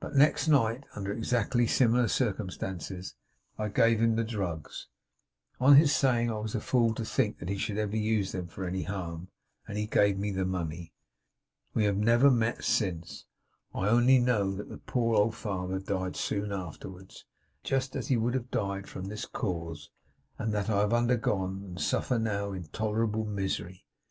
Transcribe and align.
But, 0.00 0.14
next 0.16 0.48
night, 0.48 0.84
under 0.96 1.12
exactly 1.12 1.66
similar 1.66 2.08
circumstances, 2.08 3.14
I 3.58 3.68
gave 3.68 4.00
him 4.00 4.16
the 4.16 4.24
drugs, 4.24 4.88
on 5.60 5.76
his 5.76 5.94
saying 5.94 6.30
I 6.30 6.38
was 6.38 6.54
a 6.54 6.62
fool 6.62 6.94
to 6.94 7.04
think 7.04 7.40
that 7.40 7.50
he 7.50 7.58
should 7.58 7.76
ever 7.76 7.94
use 7.94 8.32
them 8.32 8.48
for 8.48 8.64
any 8.64 8.84
harm; 8.84 9.28
and 9.68 9.76
he 9.76 9.86
gave 9.86 10.18
me 10.18 10.30
the 10.30 10.46
money. 10.46 10.94
We 11.74 11.84
have 11.84 11.98
never 11.98 12.30
met 12.30 12.64
since. 12.64 13.26
I 13.74 13.86
only 13.88 14.18
know 14.18 14.50
that 14.56 14.70
the 14.70 14.78
poor 14.78 15.14
old 15.14 15.34
father 15.34 15.78
died 15.78 16.16
soon 16.16 16.50
afterwards, 16.50 17.26
just 17.62 17.94
as 17.94 18.08
he 18.08 18.16
would 18.16 18.32
have 18.32 18.50
died 18.50 18.88
from 18.88 19.08
this 19.08 19.26
cause; 19.26 19.90
and 20.38 20.54
that 20.54 20.70
I 20.70 20.78
have 20.78 20.94
undergone, 20.94 21.60
and 21.66 21.78
suffer 21.78 22.18
now, 22.18 22.52
intolerable 22.52 23.26
misery. 23.26 23.84